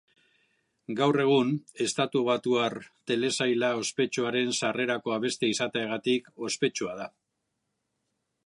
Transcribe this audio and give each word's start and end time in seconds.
Gaur 0.99 1.19
egun, 1.23 1.51
estatubatuar 1.85 2.77
telesaila 3.11 3.71
ospetsuaren 3.83 4.51
sarrerako 4.61 5.17
abestia 5.19 5.55
izateagatik 5.57 6.33
ospetsua 6.49 7.01
da. 7.05 7.11